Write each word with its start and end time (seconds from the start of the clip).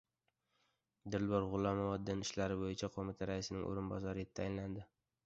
Dilbar 1.15 1.43
G‘ulomova 1.51 1.99
Din 2.07 2.23
ishlari 2.27 2.57
bo‘yicha 2.63 2.89
qo‘mita 2.97 3.29
raisining 3.33 3.69
o‘rinbosari 3.69 4.25
etib 4.27 4.41
tayinlandi 4.41 4.89